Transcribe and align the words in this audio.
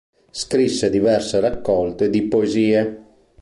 Scrisse 0.31 0.89
diverse 0.89 1.39
raccolte 1.39 2.09
di 2.09 2.23
poesie. 2.23 3.03